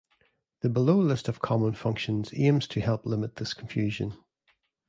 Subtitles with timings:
[0.61, 4.17] The below list of common functions aims to help limit this confusion.